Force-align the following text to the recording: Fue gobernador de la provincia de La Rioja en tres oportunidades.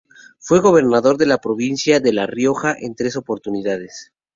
Fue 0.39 0.61
gobernador 0.61 1.15
de 1.17 1.27
la 1.27 1.37
provincia 1.37 1.99
de 1.99 2.11
La 2.11 2.25
Rioja 2.25 2.75
en 2.75 2.95
tres 2.95 3.15
oportunidades. 3.15 4.11